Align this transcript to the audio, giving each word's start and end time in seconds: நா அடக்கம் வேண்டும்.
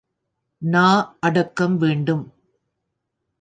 நா 0.61 0.85
அடக்கம் 1.19 1.77
வேண்டும். 1.77 2.25